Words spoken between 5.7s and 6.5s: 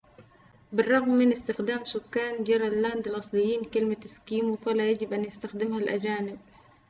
الأجانب